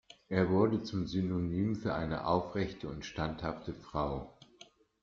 [0.29, 4.33] Er wurde zum Synonym für eine aufrechte und standhafte Frau.